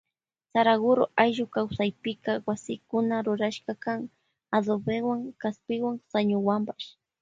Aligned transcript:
Saraguro 0.53 1.03
ayllu 1.23 1.45
kawsaypika 1.55 2.31
wasikuna 2.47 3.15
rurashka 3.25 3.73
kan 3.83 3.99
adobewan 4.57 5.21
kaspiwan 5.41 5.95
sañuwanpash. 6.11 6.87